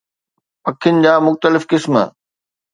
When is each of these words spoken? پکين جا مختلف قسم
پکين 0.63 0.95
جا 1.03 1.13
مختلف 1.27 1.63
قسم 1.71 1.95